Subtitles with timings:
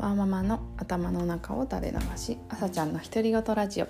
[0.00, 3.88] わーママの頭の中を垂れ流し朝ちゃんの独り言ラジオ。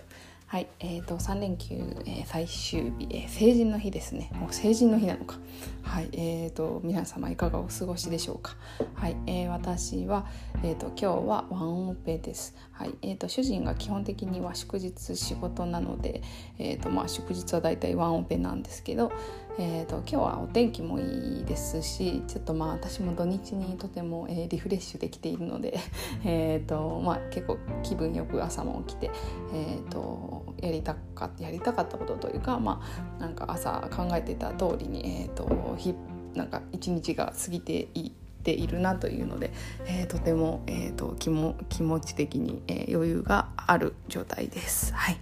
[0.49, 4.29] はいえーと、3連休、えー、最終日、えー、成人の日ですね。
[4.35, 5.37] もう成人の日なのか。
[5.83, 8.57] はいえーと、皆様いかがお過ごしでしょうか。
[8.95, 10.27] はい、えー、私は、
[10.65, 12.57] えーと、今日はワンオペです。
[12.73, 16.23] はいえー、と主人が基本的には祝日仕事なので、
[16.59, 19.13] えーとまあ、祝日はだいたいワンオペなんですけど、
[19.59, 25.79] えーと、今日はお天気もいいですしちょっとまあ私も土日にとても、えー、リフレッシュできているので
[26.25, 29.11] えと、まあ、結構気分よく朝も起きて、
[29.53, 32.81] えーと、やりたかやりたかったことというか、ま
[33.19, 35.95] あ、なんか朝考えてた通りに、えー、とひ
[36.35, 38.11] なんか一日が過ぎていっ
[38.43, 39.53] ているなというので、
[39.87, 44.95] えー、とても、えー、と気も気持ち的に、えー、余裕がある状態です。
[44.95, 45.19] はい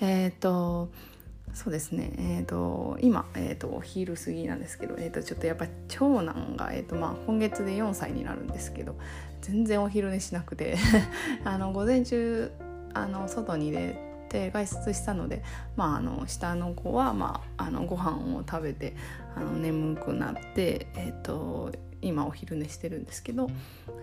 [0.00, 0.88] えーと
[1.54, 8.96] そうですね、えーと、今、えーと、お昼過ぎなんですけど、えーと、ちょっとやっぱ長男が、えーとまあ、今月で4歳になるんですけど
[9.42, 10.76] 全然お昼寝しなくて
[11.44, 12.50] あの午前中
[12.94, 15.42] あの外に出て外出したので、
[15.76, 18.94] まあ、あの下の子は、まあ、あのご飯を食べて
[19.34, 23.50] あの眠くなって、えー、と今お昼寝してるんですけど、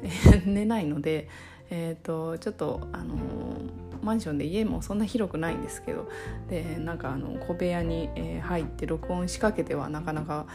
[0.03, 1.27] え、 寝ないので。
[1.69, 3.15] えーと、ちょっと、あの
[4.01, 6.09] マンションで家もそんな広くないんですけど
[6.49, 10.45] でなんかあの小部屋に、えー、入って録音しかけてはなかなか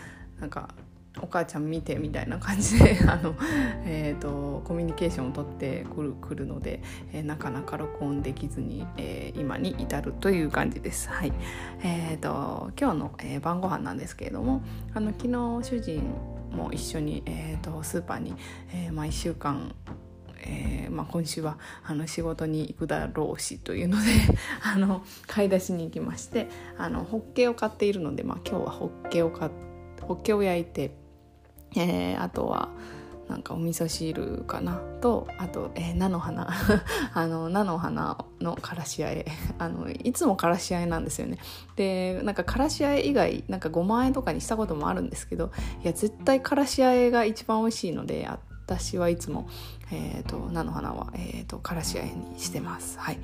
[0.41, 0.69] なんか
[1.21, 3.35] お母ちゃん見てみたいな感じで あの、
[3.85, 11.11] えーと、コミュニケーションをとってくるくるので、えー、なかなか録音できずに、えー、今に至るという感じです。
[11.11, 11.33] はい
[11.85, 14.63] えーと、今日の、えー、晩ご飯なんですけれども
[14.95, 15.31] あの昨日
[15.63, 16.03] 主人
[16.51, 18.35] も一緒に、えーと、スーパーに、
[18.73, 19.75] えーまあ、1週間
[20.43, 24.05] えーまあ、今週はあの仕事に行くだろうしというので
[24.63, 26.49] あの買い出しに行きまして
[26.79, 29.51] あのホッケを買っているので、まあ、今日はホッケを買
[30.03, 30.95] ホッケを焼いて、
[31.77, 32.69] えー、あとは
[33.29, 34.81] なんかお味噌汁かな？
[35.01, 36.51] とあと、えー、菜の花。
[37.15, 39.25] あの菜の花のからしあえ。
[39.59, 41.39] あのいつもからしあえなんですよね。
[41.77, 45.51] でなんかからしあえ以外なんかごまあえとかにしたこともあるんですけど
[45.83, 48.39] いや絶対からしあえが一番美味しいのであ
[48.73, 49.49] 私はいつも、
[49.91, 52.99] えーと、菜の花は、えーと、からしあえにしてます。
[52.99, 53.19] はい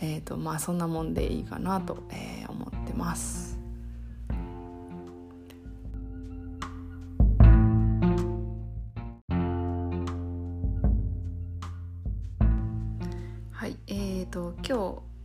[0.00, 3.58] えーとまあ、そんなもんでいいかなと、えー、思ってます。
[13.52, 14.72] はい、えーと今日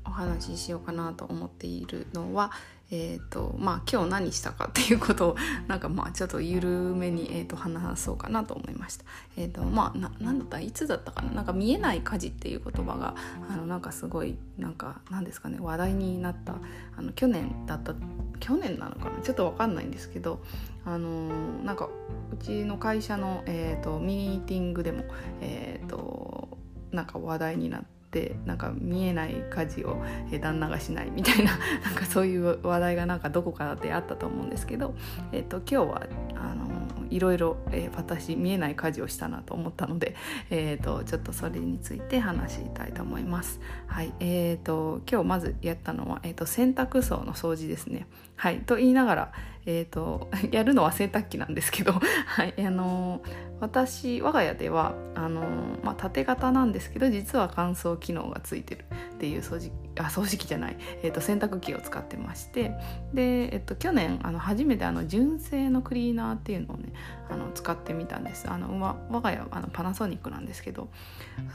[0.04, 2.52] お話ししようかなと思っているのは、
[2.94, 5.36] えーとまあ、今日何したかっていうことを
[5.68, 9.06] なんかまあちょっと緩めに、えー、と話そうかなと思いました。
[9.38, 10.60] えーとまあ、ななんだった？
[10.60, 11.32] いつだったかな？
[11.32, 13.16] なんか見えない火事っていう言葉が
[13.50, 15.58] あのなんかすごいなんかなんですかね？
[15.62, 16.56] 話題になった
[16.98, 17.94] あの去年だった
[18.42, 19.22] 去年なのかな？
[19.22, 20.44] ちょっと分かんないんですけど
[20.84, 21.88] あのー、なんか
[22.34, 25.06] うちの会社の、えーと、ミーティングでも、
[25.40, 26.58] えーと
[26.92, 28.01] なんか話題になって。
[28.12, 30.04] ってなんか見えない家事を
[30.42, 34.94] 旦那がしないみたいな なんかそういう話題がなんかどこかであったと思うんですけど、
[35.32, 36.70] えーと、今日はあの
[37.10, 40.16] いろいろ、えー、私見えない家事をしたなと思ったので、
[40.50, 43.60] えーと、ちょっとそれについて話したいと思います。
[43.88, 48.08] はいえーと、今日まずやったのは、えー、と洗濯槽の掃除ですね。
[48.42, 49.32] はい、と言いながら、
[49.68, 51.94] えーと、 やるのは洗濯機なんですけど、
[52.26, 52.56] はい。
[52.58, 53.22] あの
[53.60, 55.44] 私我が家ではあの、
[55.84, 62.72] まあ、縦型なんですけど実は乾燥機能がついてるっていう掃除あ掃除機じゃない、えーと、洗濯機を使ってまして。
[63.14, 66.92] で、えーと、去年あの初めてあの純正のクリーナーっていうのをね
[67.30, 68.50] あの使ってみたんです。
[68.50, 70.90] あのま我が家はあのパナソニックなんですけど。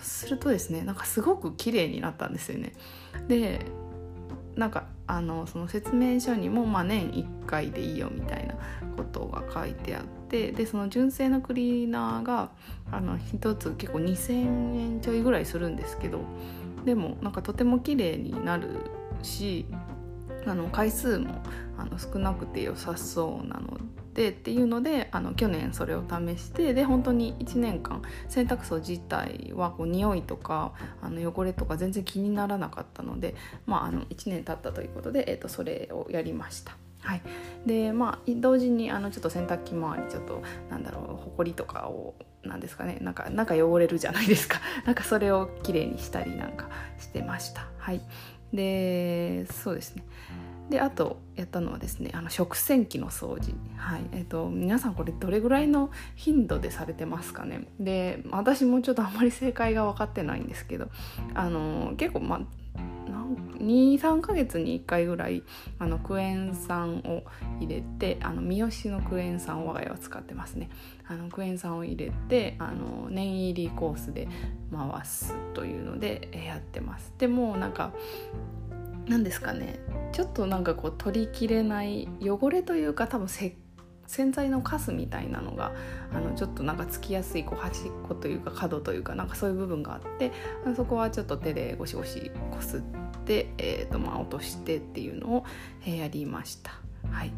[0.01, 2.73] するとですねなんかすごく綺麗になったんですよね。
[3.27, 3.67] で
[4.56, 8.55] なんかあのその説明書にも、まあ、年1回でいいよみたいな
[8.97, 12.50] ことが書いてあってでその純正のクリーナーが
[12.91, 14.33] あの1つ結構2,000
[14.78, 16.21] 円ちょいぐらいするんですけど
[16.84, 18.81] でもなんかとても綺麗になる
[19.22, 19.66] し
[20.47, 21.43] あの回数も
[21.77, 23.84] あの少なくて良さそうなので
[24.16, 30.72] でっていうのであの去年それを試してで本当に1年間洗濯槽自体はこう匂いとか
[31.03, 33.34] あの汚れとか全然気にならなかったので、
[33.66, 36.77] まあ、あの1年経ったということで、えー、とそれをやりました。
[37.03, 37.22] はい、
[37.66, 44.60] でまあ同時にあのちょっと洗濯機周りちょっとなんだろうほこりとかをなんですかねなんかなんか汚れるじゃないですか。
[44.86, 47.66] なんかそれをきれいにしたりなんかしてました。
[47.77, 48.01] はい。
[48.53, 50.04] でそうですね。
[50.71, 53.54] であとやったのはですねあの食洗機の掃除。
[53.77, 54.03] はい。
[54.13, 57.68] えっ、と皆さんこれどれぐらいの頻度でされてますかね。
[57.78, 60.89] で私もちょっとあんまり正解が分かってないんですけど
[61.34, 62.41] あの結構ま
[63.09, 63.36] 何
[63.97, 65.42] 23ヶ月に1回ぐらい
[65.78, 67.22] あのクエン酸を
[67.60, 70.69] 入れてあの三好のクエン酸を我が家は使ってますね。
[71.07, 74.28] あのクエン酸を入れてあの念入りコースで
[74.72, 77.12] 回すというのでやってます。
[77.19, 77.92] でもなんか
[79.09, 79.78] 何ですかね。
[80.16, 83.54] ちょっとなんかこう取りきれない汚れというか多分石
[84.07, 85.72] 洗剤のカスみたいなのが
[86.10, 90.33] あのちょっとなんかつきやすいこう端っこというか角というかなんかそういう部分があって
[90.74, 92.80] そこはちょっと手でゴシゴシこすっ
[93.27, 95.45] て、えーとまあ、落としてっていうのを、
[95.84, 96.72] えー、やりました。
[97.10, 97.33] はい、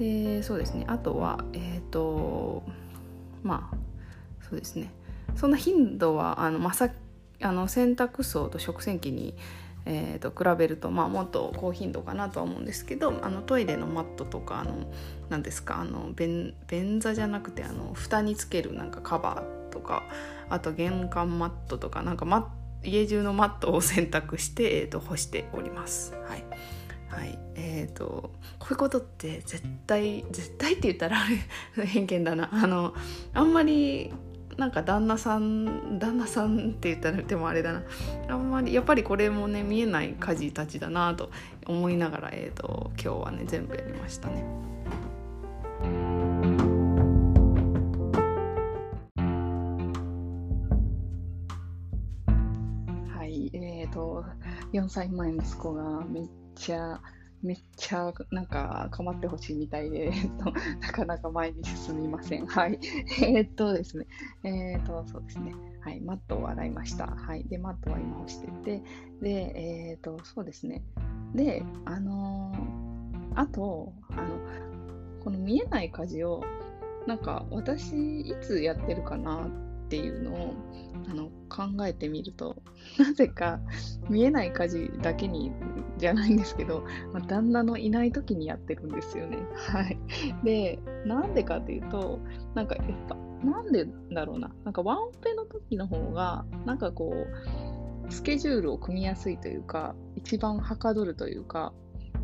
[0.00, 2.64] でそうですねあとはえっ、ー、と
[3.44, 3.76] まあ
[4.50, 4.90] そうですね
[5.36, 6.90] そんな頻度はあのまさ
[7.40, 9.36] あの洗濯槽と食洗機に
[9.90, 14.92] えーと、比べると、まあ、もっと高頻度かなとは思うんですけどあのトイレのマットとかあの
[15.30, 20.04] 何ですかあの便便座じゃなくてあの蓋につけるなんかカバーとか
[20.50, 22.54] あと玄関マットとかなんかマ
[22.84, 26.14] 家中のマットを洗濯して、えーと、干しております。
[26.28, 26.44] はい。
[27.08, 27.38] はい。
[27.56, 31.18] えーと、こういうことって絶対絶対って言ったら
[31.86, 32.50] 偏見だな。
[32.52, 32.94] あの
[33.34, 34.12] あんまり
[34.58, 37.82] なんか旦那さん旦那さんって言ったらでもあれだな
[38.28, 41.30] あんまりやっぱりこれもね見えない家事たちだなと
[41.66, 44.44] 思いながら、えーと、今日はね全部やりましたね。
[53.14, 54.24] はいえーと、と
[54.72, 57.00] 4歳前息子がめっちゃ
[57.42, 62.46] めっちゃなんか構ってほしいみたいで、えっと、なかなか前に進みません。
[62.46, 62.78] はい。
[63.22, 64.06] えっとですね、
[64.42, 65.54] えー、っと、そうですね。
[65.80, 67.06] はい、マットを洗いました。
[67.06, 67.44] はい。
[67.44, 68.82] で、マットは今押してて、
[69.22, 70.82] で、えー、っと、そうですね。
[71.34, 74.22] で、あのー、あと、あの、
[75.22, 76.42] この見えない家事を、
[77.06, 79.48] なんか私いつやってるかな
[79.88, 80.54] っていうのを
[81.08, 82.62] あの考えてみると
[83.00, 83.58] なぜか
[84.10, 85.50] 見えない家事だけに
[85.96, 89.38] じゃないんですけど、まあ、旦那のいない時にやってるんですよね。
[89.54, 89.98] はい、
[90.44, 92.18] でなんでかっていうと
[92.54, 97.26] なんかやっぱなんでだろうななんかワンオペの時の方がなんかこ
[98.06, 101.72] うスケジュールを組みやすいというか一番はかどるというか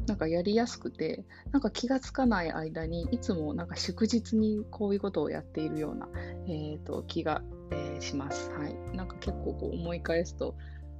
[0.06, 6.08] なんかやりやすくてなんか気がつかない間にいつもなんか祝日にこういうことをやっているような、
[6.46, 8.50] えーと、気が、えー、します。
[8.50, 10.54] はい、なんか結構こう思い返すと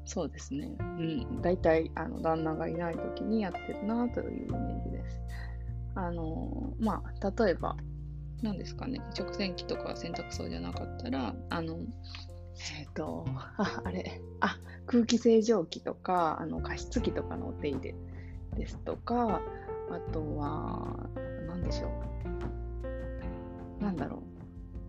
[0.04, 5.20] そうですね、うん、大体あの旦那がいない時にやってるなというイメージです。
[5.94, 7.76] あのまあ例えば
[8.42, 11.78] 何ですかね食洗機とか洗濯槽じゃなかったらあの
[12.78, 13.24] えっ、ー、と
[13.56, 17.94] ああれあ空気清浄機とかあの加湿器とかのお手入れ
[18.54, 19.40] ですとか、
[19.90, 20.96] あとは、
[21.46, 21.88] 何でしょ
[23.80, 23.82] う。
[23.82, 24.33] なんだろう。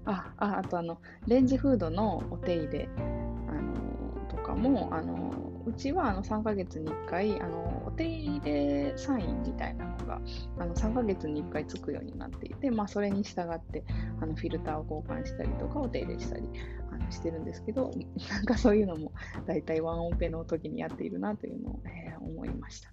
[0.06, 10.22] あ、ああとあの、レンジフードのお手入れ、あのとかも、あのうちはあの3ヶ月に1回あのお手入れサインみたいなのが
[10.60, 13.84] あの3ヶ月に1回つくようになっていて、まあ、それに従って
[14.22, 16.44] あのフィルターを交換したりとかお手入れしたり
[16.92, 17.90] あのしてるんですけど
[18.30, 19.12] なんかそういうのも
[19.48, 22.90] 大体ワンオペの時にやっているなというのを、えー、思いました。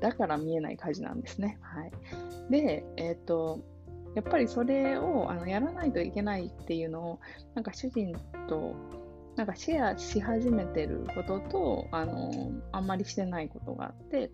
[0.00, 1.58] だから見えない家事なんですね。
[1.60, 1.92] はい、
[2.50, 3.58] で、えっ、ー、と、
[4.18, 7.20] やっぱりそれをあのやらないといけないっていうのを、
[7.54, 8.12] なんか主人
[8.48, 8.74] と
[9.36, 14.32] なんかシェアし始めてることと、あのあんまりしてないことがあって、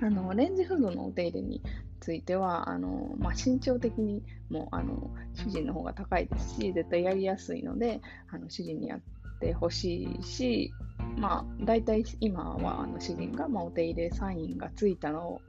[0.00, 1.62] あのレンジフードのお手入れに
[2.00, 8.00] ついてはあの、まあ、身長的にもあの主人の方が高いですし絶対やりやすいので
[8.32, 9.00] あの主人にやっ
[9.40, 10.72] てほしいし
[11.18, 15.40] まあ、大体今はあの主人が、まあ、お手入れサインがついたのを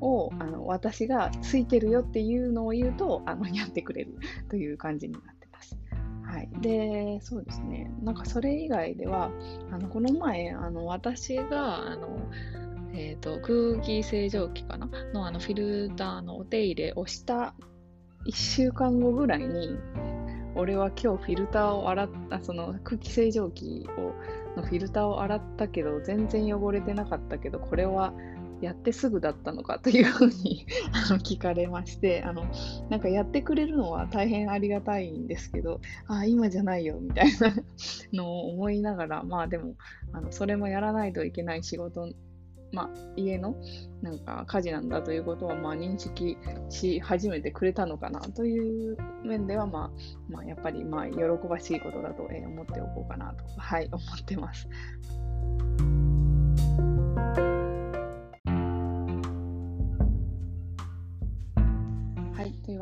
[0.00, 4.18] あの私がついてるよっていうのを言うとあのやってくれる
[4.50, 5.78] という感じになってます。
[6.22, 7.90] はい、でそうですね。
[8.02, 9.30] なんかそれ以外では
[9.70, 12.18] あのこの前あの私があの、
[12.92, 14.88] えーと、空気清浄機かな？
[15.12, 17.54] のあのフィルターのお手入れをした
[18.26, 19.76] 1週間後ぐらいに
[20.56, 24.14] 俺は今日フィルターを洗ったその空気清浄機を
[24.56, 28.12] のフィルターを洗ったけど全然汚れてなかったけどこれは
[28.64, 32.44] やってすぐだったのかというふうに あの聞かれましてあの
[32.88, 37.54] なんかやってくれるのは大変ありがたいんですけどあ今じゃないよみたいな
[38.12, 39.74] のを思いながらまあでも
[40.12, 42.08] あのそれもやらないといけない仕事
[42.72, 43.54] まあ、家の
[44.02, 46.36] なんか家事なんだということはまあ認識
[46.70, 49.90] し始めてくれたのかなという面では、まあ、
[50.28, 54.68] まあ、やっぱりまあ喜ばしいことだと思っておこうかなと、はい、思ってます。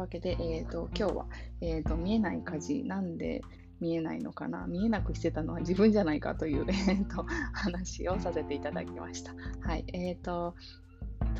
[0.02, 1.26] わけで、えーと、今日は、
[1.60, 3.40] えーと、見えない家事なんで
[3.80, 4.66] 見えないのかな？
[4.66, 9.32] 見えなくしてたのは自分じゃないかという、 えーと、話をさせていただきました。
[9.60, 10.54] はい、えーと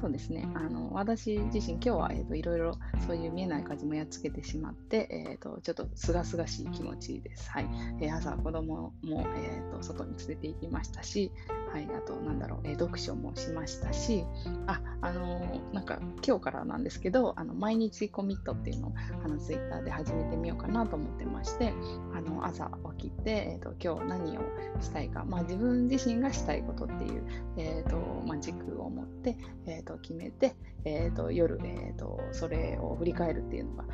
[0.01, 7.51] そうですねあの私自身今日は、えーと、いろいろそういう見えない風もやっつけてしまって、えーと、ちょっとすがすがしい気持ちです。
[7.51, 7.69] はい
[8.01, 11.33] えー、朝子供も、えーと、外に連れて行きましたし、
[11.73, 14.27] はい、あとなんだろう、えー、読書もしましたし
[14.67, 18.93] ああのー、なんか今日からなんですけどあの毎日コミットっていうのを
[19.25, 21.73] あのツイッターで始めてみようかなと思ってまして
[22.15, 24.43] あの朝起きて、えー、と今日何を
[24.83, 27.25] したいか、まあ、自分自身がしたいことっていう、
[27.57, 33.85] えーとまあ、軸を持って、えー、と決めて、えー、と夜、えー、とそれを振り返るっていうのが、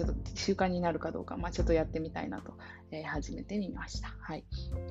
[0.00, 2.54] ちょっと習慣になるかどうか、まあ、ちょっとやってみたいなと、
[2.90, 4.14] えー、始めてみました。
[4.20, 4.44] はい。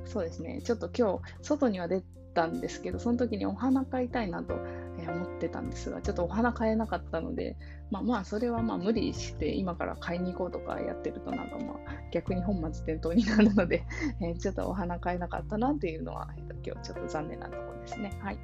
[0.06, 0.62] そうですね。
[0.64, 2.04] ちょっと今日、外には出
[2.36, 4.60] たんですけど、その時にお花買いたいなと、
[5.00, 7.58] え思ってたんですが、ちょっとお花買えなかったので、
[7.90, 11.78] まあまあ、それはまあ無理して今から買いに行こうとかやってるとなんかまあ
[12.12, 13.84] 逆に本末転倒になるので、
[14.22, 18.12] えちょっとお花買えなかったなっていうのは、えー、と今日ちょっと残念なところですね。
[18.22, 18.38] はい。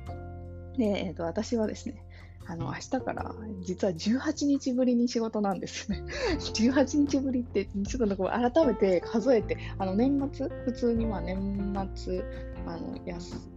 [0.78, 2.04] で、えー、と私はですね、
[2.48, 6.04] あの明日から実は18日ぶりに仕事なんですね。
[6.38, 12.24] 18日ぶりってちょっと改めて数えて、あの年末、普通にまあ年末、
[12.68, 12.96] あの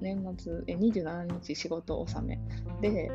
[0.01, 2.41] 年末え27日仕事納め
[2.81, 3.11] で、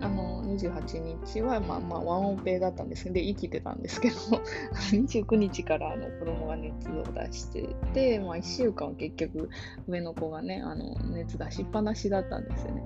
[0.00, 4.16] あの28日は、まあ、まあワンオペだったんですで生きてたんですけど
[4.92, 9.48] 29日からあの子供が熱を出してて、まあ、1週間は結局
[9.86, 12.82] 上の子がねあの熱出しっぱなしだったんですよね。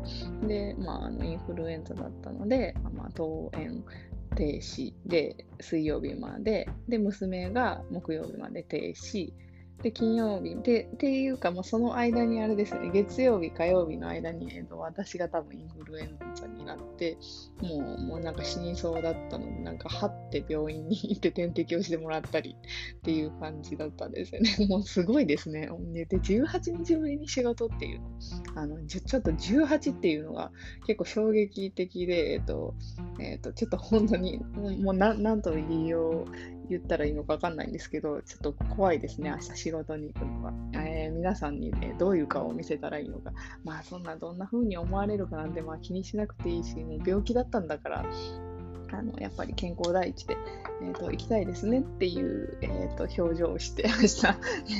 [0.49, 3.85] で、まあ、あのインフルエンザだったので、まあ、登園
[4.35, 6.69] 停止で水曜日まで。
[6.89, 9.33] で娘が木曜日まで停止。
[9.83, 17.19] で、金曜日で、っていうか、もうその間にあれですね、月曜日、火曜日の間に、えーと、私が多分インフルエンザになって、
[17.61, 22.57] もう、もうなんか死にそうだったので、なんか、はって病院に行って点滴をしてもらったり
[22.99, 24.57] っていう感じだったんですよね。
[24.71, 25.69] もうすごいですね。
[25.93, 28.07] で、18日ぶりに仕事っていうの、
[28.55, 30.53] あのちょっと18っていうのが
[30.87, 32.75] 結構衝撃的で、えっ、ー、と、
[33.19, 34.39] え、ー、と、ちょっと本当に、
[34.81, 40.53] もうななんと言いよう、言ったらいいのか分かんないんですけど、ちょっと怖いですね、明日仕事に行くのは。
[40.75, 43.33] えー、皆さんに、ね、どういう顔を見せたらいいのか。
[43.65, 48.05] まあ、そんな、どんな風に思われるかなんて、まあ、気にしなくていいし、もう病気だったんだから、
[48.93, 50.37] あのやっぱり健康第一で、
[50.83, 54.27] えーと、行きたいですねっていう、えーと、表情をして 明日、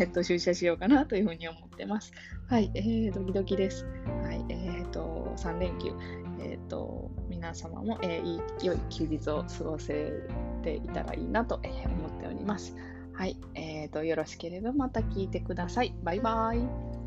[0.03, 2.13] えーと、出社しようかなというふうに思ってます。
[2.47, 3.87] はい、えー、ドキドキです。
[4.23, 5.93] はい、えー、と3連休、
[6.41, 7.11] えー、と
[7.43, 10.13] 皆様も、えー、いい良い休日を過ごせ
[10.63, 12.77] ていたらいいなと、えー、思っております。
[13.15, 15.93] はい、えーと、よろしければまた聞いてください。
[16.05, 17.02] バイバイ。